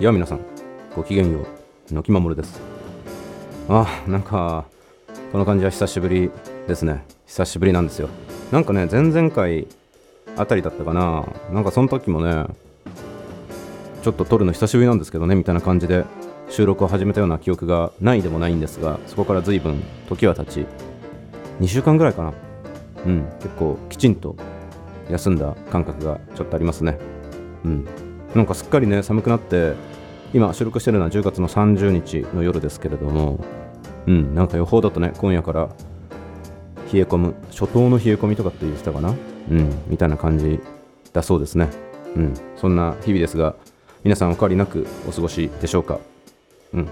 [0.00, 0.40] いや皆さん
[0.96, 1.46] ごきげんよ
[1.90, 2.58] うのきまもるです。
[3.68, 4.64] あなんか
[5.30, 6.30] この感じは久しぶり
[6.66, 7.04] ですね。
[7.26, 8.08] 久しぶりなんですよ。
[8.50, 9.68] なんかね前々回
[10.38, 11.26] あたりだったかな。
[11.52, 12.46] なんかその時もね
[14.02, 16.06] ちょっと撮るの久しぶりなんですけどねみたいな感じで
[16.48, 20.66] 収録を始めたような記憶がないでもないんですがそこから随分時は経ち
[21.60, 22.32] 2週間ぐらいかな。
[23.04, 24.34] うん結構きちんと
[25.10, 26.98] 休んだ感覚がちょっとありますね。
[27.66, 27.86] うん。
[28.34, 29.74] なんかすっかりね寒くなって
[30.32, 33.44] 今収録してるのは10月の30日の夜ですけれども
[34.06, 35.68] うんなんか予報だとね今夜から
[36.92, 39.14] 冷え込む初冬の冷え込みとかって言ってたかな
[39.50, 40.60] うんみたいな感じ
[41.12, 41.68] だそうですね。
[42.16, 43.54] うんそんな日々ですが
[44.02, 45.98] 皆さんお変わりなくお過ごしでしょうか。
[46.72, 46.88] うん。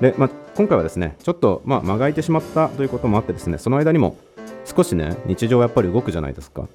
[0.00, 4.16] で、まあ、今回はですねちょっと、まあ、間が空いてしまったということもあってですねその間にも
[4.64, 6.68] 少しね日常はやっぱり動くじゃないですか。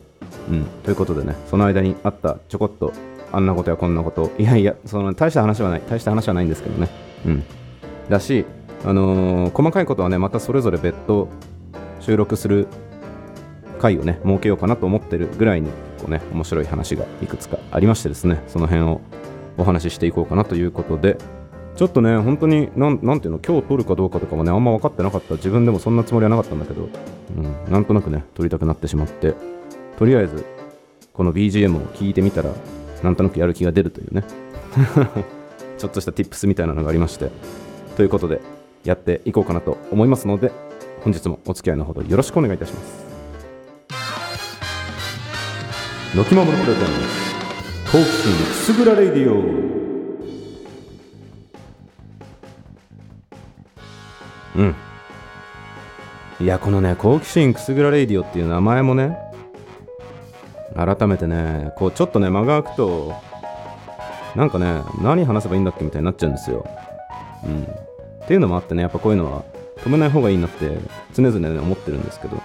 [0.49, 2.93] うんということでねその間にあったちょこっと
[3.31, 4.31] あんなことやこんなこと。
[4.37, 5.81] いやいやその大した話はない。
[5.89, 6.89] 大した話はないんですけどね。
[7.25, 7.43] うん。
[8.09, 8.45] だし
[8.85, 11.27] あのー細かいことはねまたそれぞれ別途
[11.99, 12.67] 収録する
[13.79, 15.69] 回をね設けようかなと思ってるぐらいに
[15.99, 18.41] こうね面白い話がいくつかありましてですね。
[18.47, 19.01] その辺を
[19.57, 21.17] お話ししていこうかなということで。
[21.75, 25.35] ちょっとね本当になんなんていうの今日撮るかどうかとかもねあんま分かってなかった。
[25.35, 26.89] 自分でもそんなつもりはなかったんだけど、
[27.37, 29.35] うん、なんとなくね撮りたくなってしまって。
[29.99, 30.43] とりあえず
[31.13, 32.49] この BGM を聞いてみたら
[33.03, 34.23] なんとなくやる気が出るというね。
[35.77, 37.29] ちょっとした tips みたいなのがありまして
[37.95, 38.41] ということで
[38.83, 40.51] やっていこうかなと思いますので
[41.01, 43.07] 本日もお付き合いのほどよろしくお願いいたします。
[46.15, 46.91] のきまものプレゼンツ
[47.91, 49.37] 好奇心くすぐらレイディオ。
[54.55, 54.75] うん。
[56.39, 59.17] いやこのね好奇心くすぐらレイディオっていう名前もね
[60.77, 63.15] 改めてねこうちょっとね間が空くと
[64.35, 66.65] なんかね何話せばいいんだっけみたいになっちゃうんですよ。
[67.45, 67.63] うん。
[67.63, 69.43] っていうのもあってねやっぱこういうのは
[69.77, 70.77] 止めない方がいいなって
[71.13, 72.37] 常々ね思ってるんですけど。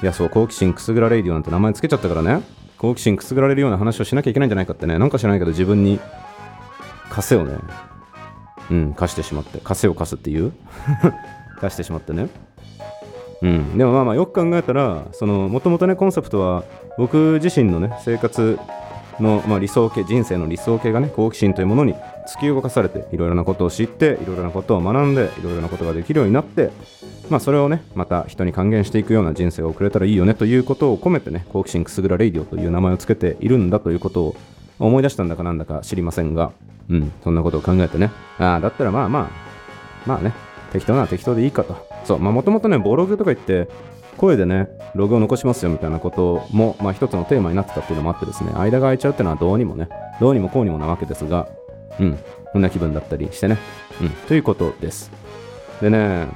[0.00, 2.42] いやそう好奇心くすぐらレイディオなんて名前つけちゃったからね。
[2.78, 5.98] 好奇心くすぐられるような話をしなきゃいけないんじゃないかってねなんか知らないけど自分に
[7.10, 7.56] 枷をね
[8.70, 10.52] うん貸してしまって枷を貸すっていう？
[11.60, 12.28] 貸してしまってね。
[13.40, 16.64] うん、でもまあまあよく考えたらもともとねコンセプトは
[16.96, 18.58] 僕自身のね生活
[19.20, 21.94] の、まあ、理想形人生の理想形がね好奇心というものに
[22.26, 26.70] 突き動かされていろいろなことを知っていろいろなことを学んでいろいろなことができるようになって
[27.30, 34.36] まあそれをねまた人に還元していくような人生を送れたらいいよねということを込めてね好奇心くすぐらレイディオという名前をつけているんだということを
[34.78, 36.52] 思い出したんだかなんだか知りませんが
[36.90, 37.12] うん。
[37.22, 38.10] そんなことを考えてね。
[38.38, 39.30] ああだったらまあまあ
[40.06, 40.32] まあね
[40.72, 41.87] 適当な適当でいいかと。
[42.08, 43.68] そうまあもともとねブログとか言って
[44.16, 51.46] 声でねログを残しますよみたいなこともまあ一つのテーマになってたっていうのもあってですね間が空いちゃうっていうのはどうにもねどうにもこうにもなわけですが
[52.00, 52.18] うん
[52.50, 53.58] こんな気分だったりしてね
[54.00, 55.10] うんということです。
[55.82, 56.28] でね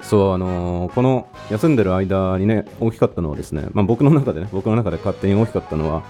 [0.00, 6.04] そうあのーこの休んでる間にね大きかったのはですね、まあ、僕の中でね僕の中で勝手に大きかったのは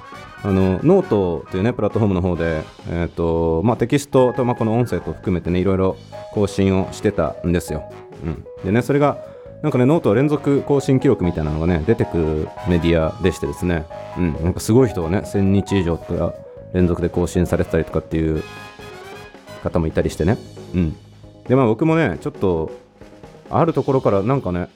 [0.44, 5.96] あのノートというねプラットフォームの方で、えーとまあ、テキストと、まあ、この音声と含めてねいろいろ
[6.32, 7.90] 更新をしてたんですよ、
[8.25, 9.19] うん、でねそれが
[9.62, 13.87] なんかねノートは連続更新記録みたいなのがね出てくるメディアでしてですね、
[14.19, 16.34] うん、なんかすごい人がね1000日以上とか
[16.75, 18.43] 連続で更新されてたりとかっていう
[19.62, 20.37] 方もいたりしてね、
[20.75, 20.97] うん、
[21.47, 22.72] でまあ僕もねちょっと
[23.50, 24.69] あるところからなんかね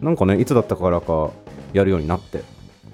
[0.00, 1.30] なんかねいつだったからか
[1.72, 2.42] やるようになって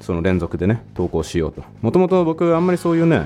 [0.01, 1.62] その連続でね投稿しようと。
[1.83, 3.23] もともと僕あんまりそういうね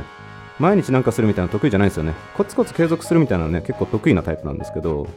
[0.59, 2.15] 毎日なんかするみたいな得意じゃないんですよね。
[2.37, 5.09] コツコツ継続するみたいなのね結構得意なタイプなんですけど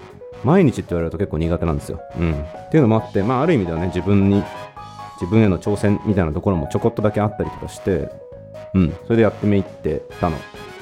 [0.43, 4.43] 毎日って言われると結構苦手なんですよ、うん、っていうのもあってまあある意味ではね自分に
[5.21, 8.09] 自分への挑戦みたいなところもちょこっとだけあったりとかして
[8.73, 8.95] うん。
[9.05, 10.37] それでやってみってたの。
[10.37, 10.39] っ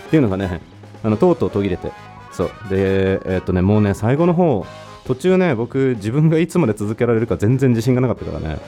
[0.09, 0.61] ていうのがね
[1.03, 1.91] あのとうとう途切れて。
[2.31, 2.49] そう。
[2.69, 4.65] でえーっとねもうね最後の方
[5.05, 8.59] 途中ね僕自分がいつまで続けられるか全然自信がなかったからね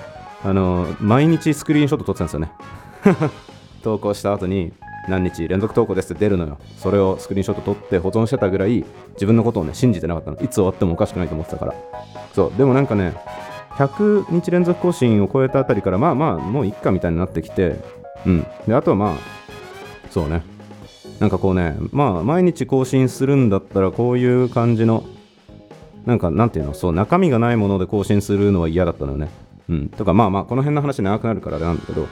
[0.43, 2.51] あの毎日スクリーンショット撮ってたんですよね
[3.83, 4.73] 投稿した後に
[5.07, 6.57] 何日連続投稿ですって出るのよ。
[6.77, 10.37] それをスクリーンショット撮って保存してたぐらい自分のことをね信じてなかったの。
[10.41, 11.75] いつ終わってもおかしくないと思ってたから。
[12.33, 12.57] そう。
[12.57, 13.13] でもなんかね
[13.71, 17.75] 100日連続更新を超えたあたりからまあまあもういっかみたいになってきて
[18.25, 18.47] うん。
[18.67, 19.17] であとはまあ
[20.09, 20.43] そうね。
[21.19, 25.03] なんかこうねまあ毎日更新するんだったらこういう感じの
[26.05, 26.73] なんかなんていうの？
[26.73, 29.29] そう中身がないもので更新するのは嫌だったのよね。
[29.69, 29.89] うん。
[29.89, 32.07] とかまあまあこの辺の話長くなるからあれなんだけど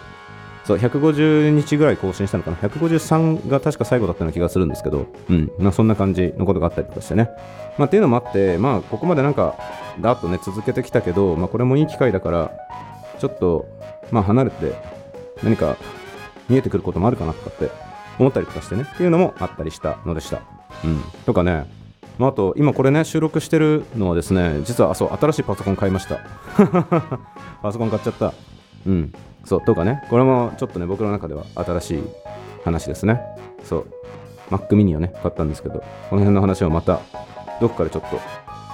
[0.72, 2.58] そう150日ぐらい更新したのかな。
[2.58, 5.52] 153が確か最後だったような気がするんですけどうん。
[5.60, 7.30] まあそんな感じのことがあったりとかしてね。
[7.78, 9.58] まあっていうのもあってまあここまでなんか
[10.00, 12.52] だっとね続けてきたけどまあこれもいい機会だから
[13.20, 13.68] ちょっと
[14.12, 14.76] まあ離れて
[15.44, 15.76] 何か
[16.48, 17.70] 見えてくることもあるかなとかって
[18.18, 18.86] 思ったりとかしてね。
[18.90, 20.42] っていうのもあったりしたのでした。
[20.84, 21.02] うん。
[21.26, 21.66] とかね。
[22.18, 26.20] まあ、あと今これね収録してるのはですね実はあそう新しいパソコン買いました。
[27.64, 28.34] パソコン買っちゃった。
[28.86, 29.14] うん。
[29.46, 30.04] そうとかね。
[30.10, 32.04] これもちょっとね僕の中では新しい
[32.64, 33.22] 話ですね。
[33.64, 33.88] そう。
[34.50, 35.76] Mac mini をね買ったんですけど
[36.10, 37.00] この辺の話はまた
[37.62, 38.20] どこかでちょっと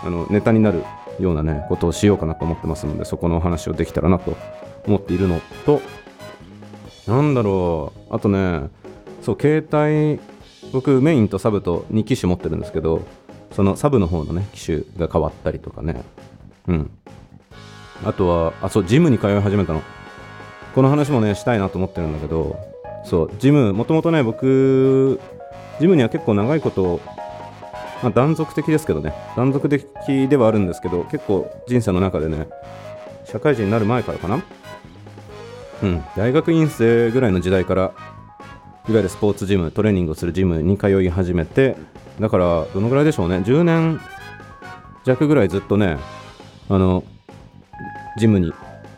[0.04, 0.84] あのネタになる
[1.20, 4.36] ようなねことをしようかなと思ってますのでそこのお話をできたらなと。
[4.88, 5.82] 思っているのと
[7.08, 8.16] なんだろう。
[8.16, 8.70] あとね
[9.22, 10.22] そう携帯
[10.72, 13.06] 僕メインとサブと2機種持ってるんですけど
[13.52, 16.04] そのサブの方のね機種が変わったりとかね。
[16.68, 16.92] うん。
[18.06, 19.82] あとはあそうジムに通い始めたの。
[20.78, 22.56] この話もねしたいなと思ってるんだけど
[23.04, 25.20] そうジムもともとね僕
[25.80, 27.00] ジムには結構長いこと
[28.04, 29.88] まあ、断続的ですけどね断続的
[30.28, 32.48] ではあるんですけど結構人生の中でね
[33.26, 34.44] 社会人になる前からかな？
[35.82, 41.76] うん大学院生ぐらいの時代からいわゆるスポーツジムトレーニングをするジムに通い始めて
[42.20, 44.00] だからどのぐらいでしょうね10年
[45.06, 45.98] 弱ぐらいずっとね
[46.70, 47.04] あの
[48.20, 48.54] ジムに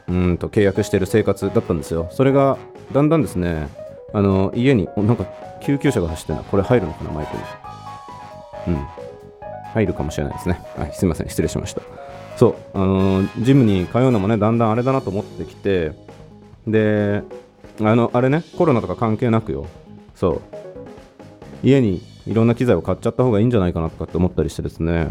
[0.10, 2.08] うんと契約してる生活だったんですよ。
[2.12, 2.58] それが
[2.92, 3.70] だんだんですね
[4.14, 5.26] あの家になんか
[5.62, 7.44] 救急車が走ってるなこれ入るのかなマイクに。
[8.68, 8.88] うん、
[9.74, 10.62] 入るかもしれないですね。
[10.78, 11.82] はい、すいません、失礼しました。
[12.38, 15.94] そう、あの、ジムに通うのもね、だんだんあれだなと思ってきて、
[16.68, 17.24] で、
[17.82, 19.66] あの、あれね、コロナとか関係なくよ、
[20.16, 20.42] そう、
[21.64, 25.10] 家にいろんな機材を買っちゃった方がいいんじゃないかなとかって思ったりしてですね、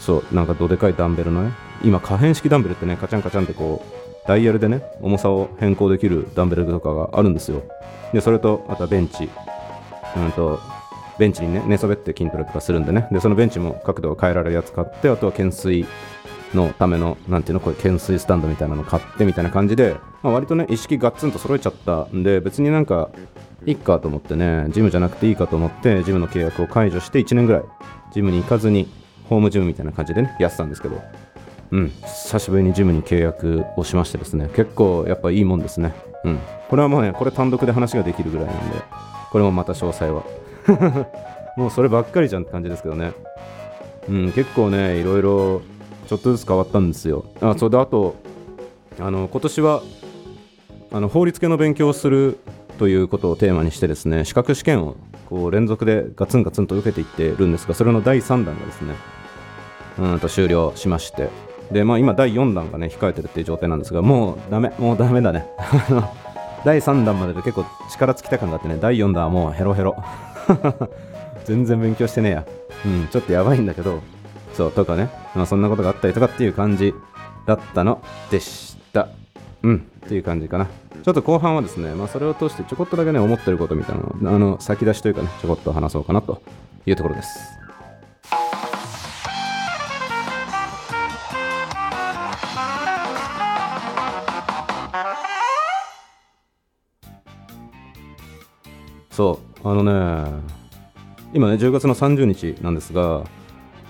[0.00, 1.52] そう、なんかどでかいダンベルのね、
[1.82, 7.62] 今、可変式ダンベルってね、カチャンカチャンってこう、ダイヤルでね、重さを変更できるダンベルとかがあるんですよ。
[8.12, 9.30] で、それと、あとはベンチ、
[10.16, 10.60] うんと、
[11.18, 13.08] ベンチにね、寝そべって筋トレとかするんでね。
[13.10, 15.86] で、そのベンチも角度が変えられるやつ買って、あとは懸垂
[16.54, 23.08] のための、なんていうの、これ懸垂スタンドみたいなの買ってみたいな感じで、まあ、割とね、意識ガッツンと揃えちゃったんで、別になんか、
[23.64, 27.62] いいかと思ってね、ジムじゃなくていいかと思って、ジムの契約を解除して1年ぐらい、
[28.12, 28.88] ジムに行かずに、
[29.30, 31.00] ホームジムみたいな感じでね、やってたんですけど、
[31.70, 35.94] うん、久しぶりにジムに契約をしましてですね、結構やっぱいいもんですね。
[36.24, 36.38] うん。
[36.68, 38.76] これはもうね、これ単独で話ができるぐらいなんで、
[39.30, 40.24] これもまた詳細は
[41.56, 43.12] もうそればっかりじゃんって感じですけどね。
[44.08, 45.62] うん、結構ね、いろいろ
[46.08, 47.24] ちょっとずつ変わったんですよ。
[47.40, 48.16] あ、そうで、あと、
[48.98, 49.82] あの、今年は、
[50.90, 52.38] あの、法律系の勉強をする
[52.78, 54.96] ということをテーマにしてですね、資格試験を
[55.28, 58.94] こう連続でガツンガツンと受けていってるんですが、それの第3弾がですね、
[59.98, 61.28] うんと終了しまして、
[61.70, 65.46] で、まあ今第4弾がね、控えてるっていう状態なんですが、もうダメ、もうダメだね。
[66.64, 69.96] 第3弾までで結構力尽きた感があってね、第4弾はもうヘロヘロ。
[71.44, 72.44] 全然勉強してねえや。
[72.84, 74.00] うん、ちょっとやばいんだけど、
[74.54, 76.94] そう、とかね、まあ、そんなことがあったりとかっていう感じ
[77.46, 79.08] だったのでした。
[79.62, 80.66] うん、っていう感じかな。
[81.02, 86.42] ちょっと後半はですね、まあ、それを通してちょこっとだけね、思ってることみたいなの、あの、先出しというかね、ちょこっと話そうかなと
[86.86, 87.58] いうところです。
[99.18, 100.30] そう、あのね、
[101.34, 103.24] 今ね、10月の30日なんですが、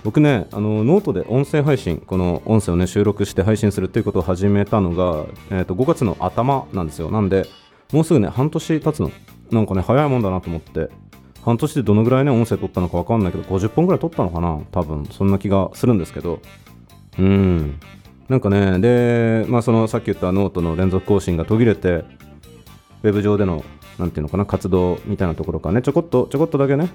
[0.03, 7.11] 僕ね、あのノートで音声配信、この音声をね、収録して配信するっていうことを始めたのが、えー、と5月の頭なんですよ。
[7.11, 7.47] なんで、
[7.93, 9.11] もうすぐね、半年経つの。
[9.51, 10.89] なんかね、早いもんだなと思って、
[11.45, 16.41] 半年でどのぐらいね、音声撮ったのか分かんないけど、50本ぐらい撮ったのかな多分、そんな気がするんですけど、
[17.19, 17.79] うん。
[18.31, 22.05] なんかね、で、まあ、そのさっき言ったノートの連続更新が途切れて、
[23.03, 23.63] ウェブ上での
[23.99, 26.91] なんていうのかな、活動みたいなところからね、ちょこっと、ちょこっとだけね、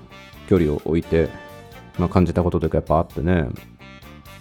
[0.48, 1.30] 距離を置いて、
[1.98, 3.48] まあ、感じたことというかやっぱあってね、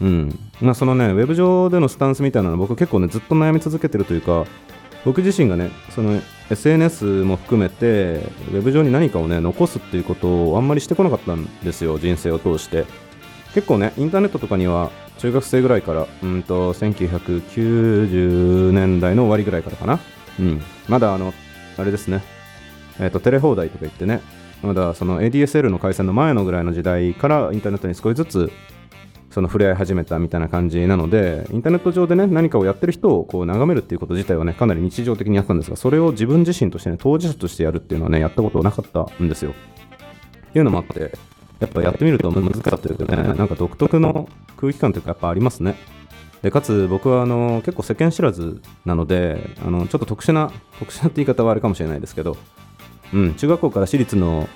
[0.01, 0.39] うん。
[0.61, 4.47] まあ、そのね、ウェブ上でのスタンスみたいなの僕結構ね、ずっと悩み続けてるというか、
[5.05, 12.85] 僕自身がね、その SNS も含めて、ウェブ上に何かをね、残すっていうことをあんまりしてこなかったんですよ、人生を通して。
[13.55, 20.01] 結構ね、インターネットとかには、中学生ぐらいから、うんと、1990年代の終わりぐらいからかな。
[20.41, 20.63] うん。
[20.89, 21.35] まだあの、
[21.77, 22.23] あれですね、
[22.99, 24.21] えーと、テレ放題とか言ってね、
[24.63, 28.53] まだその ADSL の回線の前のぐらいの時代からインターネットに少しずつ
[29.31, 39.53] その触れ合い始めたみたいな感じなので、インターネット上でね、何かをやってる人をこう眺めるっていうこと自体はね、かなり日常的にやったんですが、それを自分自身としてね、当事者としてやるっていうのはね、やったことなかったんですよ。
[39.53, 41.13] っていうのもあって、
[41.61, 45.77] やっぱやってみると難しかったというかね、なんか独特の空気感というかやっぱありますね。
[46.43, 52.37] でかつ僕はあの結構世間知らずなのであのちょっと特殊な特殊なって言い方はあれかもしれないですけど
[53.13, 54.49] うん、中学校から私立の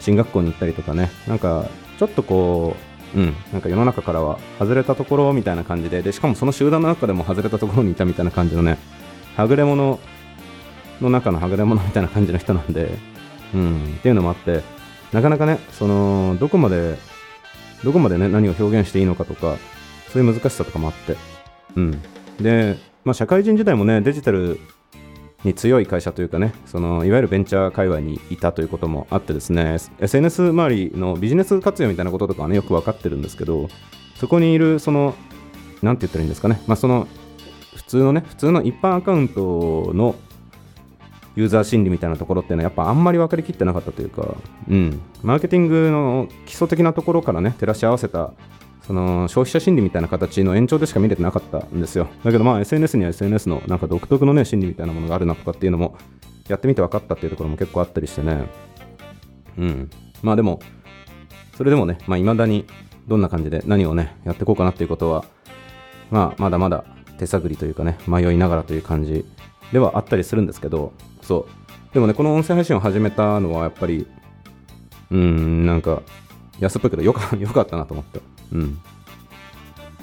[0.00, 1.68] 進学校に行ったりとかね、なんか
[1.98, 2.76] ちょっとこ
[3.14, 8.78] う、うん、なんか世の中からは外れたところみたいな感じで、でしかもその集団の中でも外れたところにいたみたいな感じのね、
[9.36, 9.98] はぐれ者
[11.00, 12.96] の中のはぐれ者みたいな感じの人なんで、
[13.54, 14.62] うん、っていうのもあって
[15.12, 16.96] なかなかねそのどこまで
[17.84, 19.56] どこまでね何を表現していいのかとか
[20.12, 21.16] そういう難しさとかもあって。
[21.76, 22.02] うん。
[22.40, 24.60] で、まあ、社会人時代もねデジタル
[25.44, 33.68] に強い会社というかねそのいわゆるベンチャー界隈にいたということもあってですね SNS 周りのビジネス活用みたいなこととかはねよく分かってるんですけど
[34.16, 35.14] そこにいるその
[35.82, 37.08] なんて言ったらいいんですかねまあその
[37.74, 40.14] 普通のね普通の一般アカウントの
[41.34, 44.36] ユーザー心理みたいなところっていうのはやっぱあんまり分かりきってなかったというか、
[44.68, 48.32] うん、マーケティングの基礎的なところからね照らし合わせた
[48.86, 52.08] その消費者心理みたいな形の延長でしか見れてなかったんですよ。
[52.24, 55.96] だけどまあ SNS には SNS のなんか独特のね心理みたいなものがあるなとかっていうのも
[56.48, 58.44] やってみて分かったっていうところも結構あったりしてね。
[59.58, 59.90] うん。
[60.22, 60.60] まあでも
[61.56, 62.66] それでもねまあ未だに
[63.06, 65.24] どんな感じで何をねやっていこうかなっていうことは
[66.10, 66.84] まあまだまだ
[67.18, 69.24] 手探りというかね迷いながらという感じ
[69.72, 71.94] ではあったりするんですけどそう。
[71.94, 74.06] でもねこの音声配信を始めたのはやっぱり
[75.10, 76.02] うんなんか
[76.58, 78.20] 安っぽいけどよか よかったなと思って。
[78.52, 78.78] うん。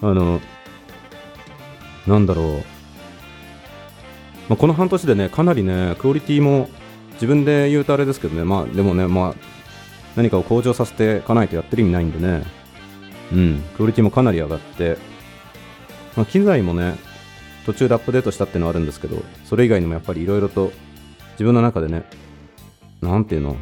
[0.01, 0.39] あの
[2.07, 2.45] なんだろう、
[4.47, 6.69] まあ、この半年でねかなりねクオリティも
[7.13, 9.49] 自分で言うとあれですけどねまあでもねまあ
[10.15, 12.43] 何かを向上させていかないとやってる意味ないんでね。
[13.31, 13.63] うん。
[13.77, 14.97] クオリティもかなり上がって。
[16.15, 16.95] まあ、機材もね
[17.65, 20.71] 途中でアップデートしたっていうのはあるんですけどそれ以外にもやっぱりいろいろと
[21.33, 22.03] 自分の中でね
[23.01, 23.55] なんていうの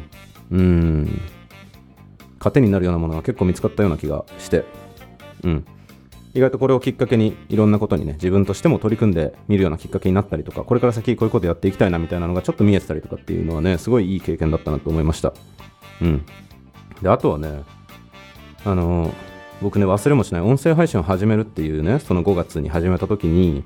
[0.50, 1.20] うん
[2.40, 4.64] 糧になるようなものが結構見つかったような気がして。
[5.44, 5.64] うん。
[6.34, 15.32] 意外とこれをきっかけにいろんなことにね自分としても取り組んでみるようなきっかけになったりとかこれから先こういうことやっていきたいなみたいなのがちょっと見えてたりとかっていうのはねすごいいい経験だったなと思いました。
[16.02, 16.26] うん。
[17.02, 17.62] であとはね
[18.64, 19.12] あの
[19.62, 23.64] 僕ね忘れもしない音声配信を始めるっていうねその5月に始めた時に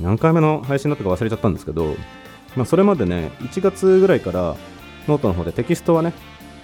[0.00, 1.94] 何回目の配信だったか忘れちゃったんですけど、
[2.56, 4.56] まあ、それまでね1月ぐらいから
[5.08, 6.12] ノートの方でテキストはね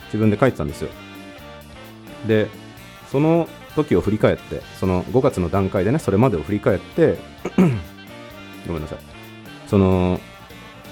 [0.06, 0.90] 自分で書いてたんですよ。
[2.26, 2.48] で
[3.10, 3.48] その
[3.84, 7.18] 時を振り返ってその5月の段階でねそれまでを振り返って
[8.66, 8.98] ごめんなさい。
[9.66, 10.20] その、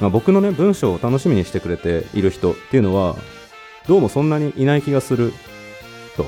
[0.00, 3.16] まあ、僕のね文章を楽しみにしてくれている人っていうのは
[3.88, 5.32] どうもそんなにいない気がする
[6.14, 6.26] と。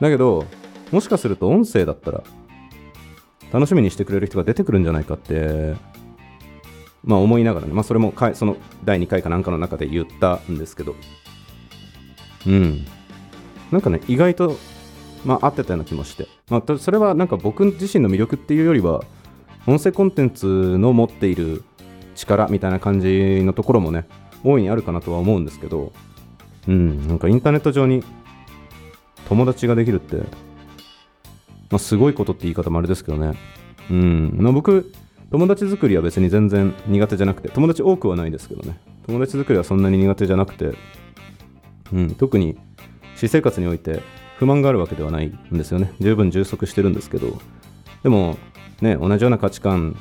[0.00, 0.46] だけど、
[0.90, 2.24] もしかすると音声だったら、
[3.52, 5.76] 楽しみにしてくれる人が出てくるんじゃないかって、
[7.04, 10.96] まあ思いながらね、まあそれもかその第2回かなんかの中で言ったんですけど、
[12.48, 12.84] うん。
[13.70, 14.58] なんかね、意外と、
[15.24, 19.02] まあ合ってたような気もして、まあそれはなんか僕自身の魅力っていうよりは、
[19.66, 21.62] 音声コンテンツの持っている
[22.14, 24.06] 力みたいな感じのところもね、
[24.44, 25.92] 大いにあるかなとは思うんですけど、
[26.66, 28.02] うん、なんかインターネット上に
[29.28, 30.16] 友達ができるって、
[31.70, 33.38] まあ、すごいことって言い方もあれですけどね。
[33.90, 34.36] うん。
[34.38, 34.92] まあ、僕、
[35.30, 38.78] 友達作りは別に全然苦手じゃなくて、友達多くはないですけどね。
[39.06, 40.74] 友達作りはそんなに苦手じゃなくて、
[41.92, 42.58] うん、特に
[43.16, 44.02] 私生活において
[44.38, 45.92] 不満があるわけではないんですよね。
[46.00, 47.38] 十分充足してるんですけど、
[48.02, 48.38] でも、
[48.80, 49.96] ね、同じような価値観、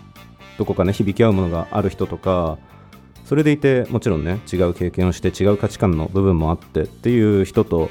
[0.58, 2.58] どこかね、響き合うものがある人とか、
[3.26, 7.90] それでいて、もちろんね、違う経験をして違う価値観の部分もあってっていう人と、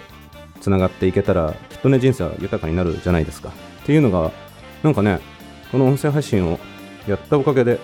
[0.60, 3.52] つながっていけたらきっとね人生は豊かになるじゃないですかっ
[3.86, 4.32] ていうのが
[4.82, 5.20] なんかね
[5.70, 6.58] この音声配信を
[7.06, 7.78] やったおかげで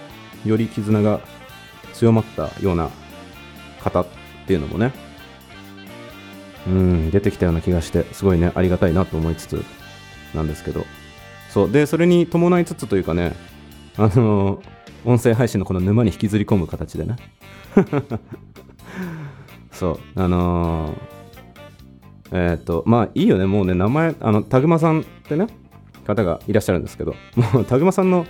[0.44, 1.20] より絆が
[1.92, 2.90] 強まったような
[3.80, 4.06] 方っ
[4.46, 4.92] ていうのもね
[6.66, 9.64] うん出てきたような気がしてすごいねありがたいなと思いつつ
[10.34, 10.84] なんですけど。
[11.50, 13.36] そうでそれに伴いつつというかね
[13.98, 14.62] あの
[15.04, 17.16] 音声配信のこの沼に引きずり込む形でね。
[19.70, 21.22] そうあのー
[22.32, 25.48] えっ、と、まあいいよね、もうね、名前、あの、タグマさんってね、
[26.06, 27.14] 方がいらっしゃるんですけど、
[27.52, 28.26] もうタグマさんの、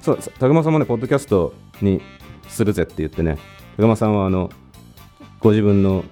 [0.00, 2.00] そう、タグマさんもね、ポッドキャストに
[2.46, 3.38] するぜって言ってね、
[3.76, 4.50] タグマさんは、あの、
[5.40, 6.04] ご自分の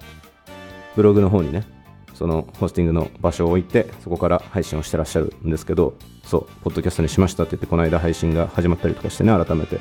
[0.99, 1.65] ブログの方にね、
[2.13, 9.79] そのホスティングの場所を置いて、そこから配信をしてらっしゃるんですけど、そう、ポッドキャストにしましたって言って、この間配信が始まったりとかしてね、改めて。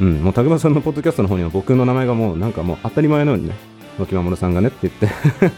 [0.00, 3.54] うん、もうタグマさんのポッドキャストの方には僕の名前がもうなんかもう当たり前のようにね、
[3.96, 5.08] 野木守さんがねって言って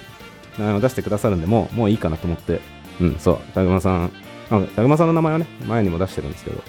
[0.61, 2.61] 名前を出してくださるんで、もう、もういいかなと思って、
[3.01, 4.11] うん、そう、タグマさん、
[4.51, 6.63] あタグマさんの名前はね、前にも出してるんですけど、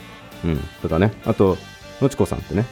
[0.45, 1.57] うん、とかね、あと、
[1.99, 2.65] のちこさんってね、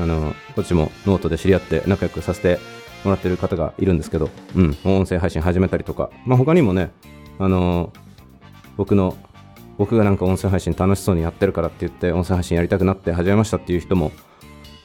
[0.00, 2.58] あの、こっちもノートで知り合って仲良くさせて
[3.04, 6.90] もらってる方がいるんですけど、うん、音声配信始めたりとか、まあ他にもね、
[7.38, 7.92] あの、
[8.76, 9.16] 僕の、
[9.76, 14.12] 僕がなんか音声配信楽しそうにやってるからって言って、音声配信やりたくなって始めましたっていう人も、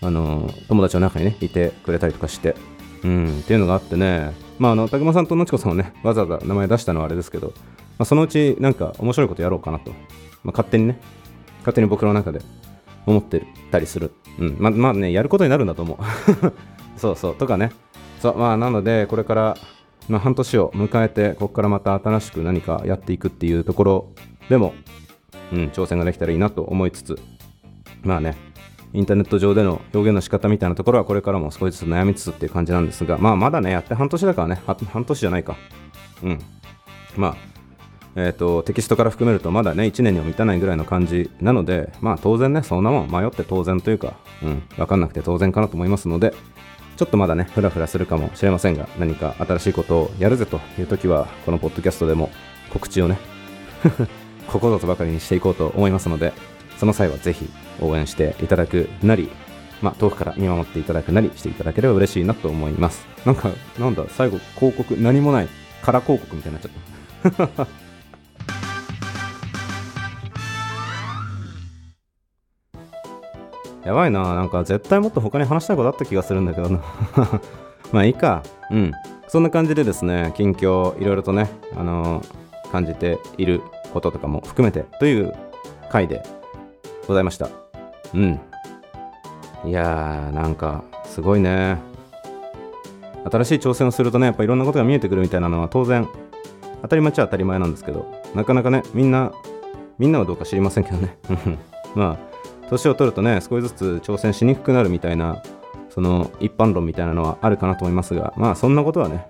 [0.01, 2.55] あの、友達の中にね、いてくれたりとかして、
[3.03, 7.47] うん、っていうのがあってね、まあ、あの、たぐまさんとのちこさんをね、わざわざ名前出したのはあれですけど、
[7.97, 10.99] まあ、そのうちなんか面白いことやろうかなと、まあ、勝手にね、
[11.59, 12.41] 勝手に僕の中で
[13.05, 14.13] 思ってたりする。
[14.39, 15.99] うん、ままあね、やることになるんだと思う。
[16.99, 17.71] そうそう、とかね、
[18.23, 19.57] そうまあなのでこれから、
[20.07, 24.11] まあ、半年を迎えてここからまた新しく何かやっていくっていうところ
[24.47, 24.73] でも、
[25.51, 27.19] うん、挑戦ができたらいいなと思いつつ
[28.01, 28.37] まあね
[28.93, 35.57] インターネット上での表現の仕方みたいなところはこれからも少しずつ悩みつつっていう感じなんですがまあまだねやって半年だからね半年じゃないか。
[36.23, 36.39] うん。
[37.17, 37.53] まあ
[38.15, 44.13] えー、とテキストから含めるとまだね1年には満たないぐらいの感じなのでまあ当然ねそんなもん迷って当然というか、
[44.43, 46.33] うん、分かんなくて当然かなと思いますので
[46.95, 52.29] ちょっとまだねフラフラするかもしれませんが何か新しいことをやるぜという時はこのポッドキャストでも
[52.71, 53.17] 告知をね
[54.47, 56.33] ここぞとばかりにしていこうと思いますので
[56.77, 57.49] その際はぜひ
[57.81, 59.29] 応援していただくなり
[59.83, 63.05] まあ、遠くから見守っていただくなりしていただければ嬉しいなと思います。
[63.25, 65.49] なんか、なんだ、最後、広告、何もない、
[65.81, 67.82] 空広告みたいになっちゃった。
[73.85, 76.79] やばいな、なんか絶対もっと他に話したいことあった気がするんだけどな。
[77.91, 78.43] まあいいか。
[78.71, 78.91] うん。
[79.27, 83.61] そんな感じでですね、近況、いろいろとね、あのー感じている
[83.93, 85.31] こととかも含めてという
[85.91, 86.23] 回で
[87.07, 87.49] ございました。
[88.15, 88.39] うん。
[89.63, 91.77] いやー、なんか、すごいね。
[93.31, 96.09] 新しい挑戦をするとね、やっぱいろんなことが見えてくるみたいなのは当然、
[96.81, 99.31] 当たり前っちゃ当たり前なんですけど、なかなかね、みんな、
[99.99, 101.15] みんなはどうか知りませんけどね。
[101.93, 102.32] まあ、
[102.73, 105.41] 年を取るとね、少しずつ挑戦しにくくなるみたいな、
[105.89, 109.27] その一般論みたいなのはあるかなと思いますが、まあそんなことはね、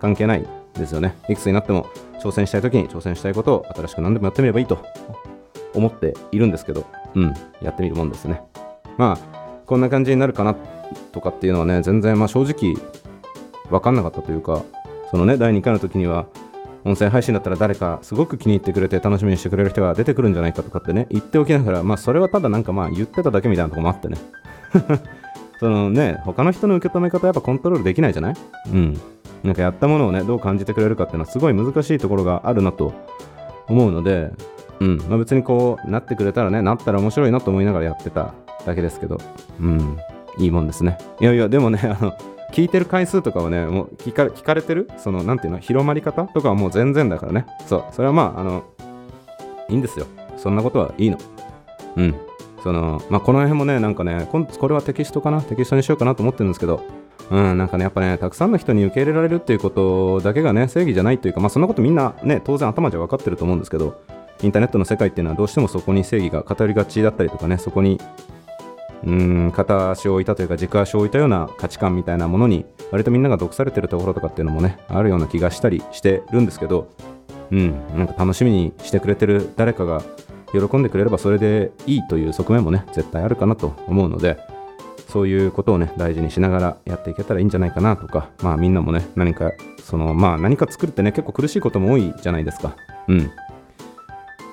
[0.00, 1.14] 関係ないですよね。
[1.28, 1.86] いくつになっても
[2.20, 4.78] 挑戦したい時に挑戦したいことを新しく何でもやってみればいいと
[5.74, 8.42] 思っているんですけど、うん、やってみるもんですね。
[8.96, 10.56] まあ、こんな感じになるかな
[11.12, 12.74] とかっていうのはね、全然まあ正直
[13.70, 14.62] 分かんなかったというか、
[15.10, 16.26] そのね、第2回の時には、
[16.84, 24.18] 音声配信だったら誰かすごく気に入ってくれて楽しみにしてくれる人が出てくるんじゃないかとかってね、言っておきながら、まあそれはただなんかまあ言ってただけみたいなとこもあってね。
[25.60, 28.34] そのね、他の人の受け止め方やっぱコントロールできないじゃない？
[28.72, 29.00] うん。
[29.42, 32.92] なんかやったものをね、どう感じてくれるかっていうのはすごい難しいところがあるなと
[33.68, 34.32] 思うので、
[34.80, 34.98] うん。
[35.08, 38.34] まあ別にこうなってくれたらね、なったら面白いなと思いながらやってた
[38.66, 39.18] だけですけど、
[39.60, 39.98] うん。
[40.38, 40.98] いいもんですね。
[41.20, 42.12] いやいや、でもね、あの、
[42.54, 44.88] 聞いてる回数とかはね、もう聞か聞かれてる？
[44.96, 47.46] その、なんていうの、広まり方とかはもう全然だからね。
[47.66, 47.84] そう。
[47.90, 48.62] それはまあ、あの、
[49.68, 50.06] いいんですよ。
[50.36, 51.18] そんなことはいいの。
[51.96, 52.14] うん。
[52.62, 55.42] その、まあ、この辺もね、なんかね、これはテキストかな？
[55.42, 56.80] テキストにしようかなと思ってるんですけど、
[57.28, 64.00] うん、なんかね、やっぱね、たくさんの人に受け入れられるっていうことだけがね、正義じゃないというか、まあ、そんなことみんなね、当然頭じゃ分かってると思うんですけど、
[64.42, 68.00] インターネットの世界っていうのはどうしてもそこに正義が偏りがちだったりとかね、そこに、
[69.06, 76.90] うん、片足を置いたというか、軸足を置いたような価値観みたいなものに、割とみんなが毒されてるところとかっていうのもね、あるような気がしたりしてるんですけど、
[77.50, 80.02] うん、なんか楽しみにしてくれてる誰かが
[80.52, 84.38] 喜んでくれればそれでいいという側面もね、絶対あるかなと思うので、
[85.08, 92.74] そういうことをね、大事にしながらやっていけたらいいんじゃないかなとか、まあみんなもね、何か、その、まあ何か作るってね、結構苦しいことも多いじゃないですか。
[93.08, 93.30] うん。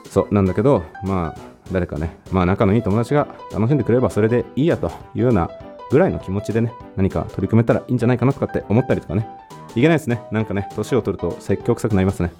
[0.10, 5.50] そう、なんだけど、まあ、誰かね、まあ仲のいい友達が楽しんでくれればそれでいいやというような
[5.90, 9.28] ぐらいの気持ちでね、何か取り組めたらいいんじゃないかなとかって思ったりとかね、
[9.76, 10.22] いけないですね。
[10.32, 12.32] なんかね、年を取ると積極臭くなりますね。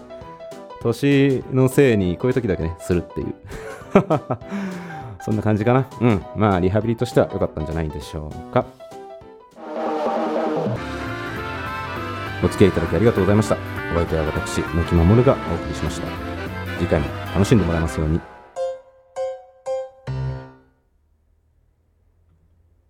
[0.82, 3.34] 年のせいにこういう時だけね、するっていう。
[5.20, 5.86] そんな感じかな。
[6.00, 6.22] うん。
[6.34, 8.64] まあ、リハビリとしては良かったんじゃないでしょうか。
[12.42, 13.56] お付き合いいただきありがとうございました。
[13.92, 16.08] お相手は私、牧守がお送りしました。
[16.78, 18.20] 次回も楽しんでもらえますように。